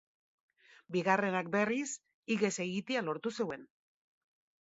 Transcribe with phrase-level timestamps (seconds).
[0.95, 1.89] Bigarrenak, berriz,
[2.37, 3.67] ihes egitea lortu zuen.